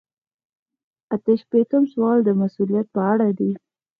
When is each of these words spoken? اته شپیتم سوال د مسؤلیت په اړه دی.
اته 1.15 1.31
شپیتم 1.41 1.83
سوال 1.93 2.19
د 2.23 2.29
مسؤلیت 2.41 2.87
په 2.95 3.01
اړه 3.11 3.29
دی. 3.39 3.51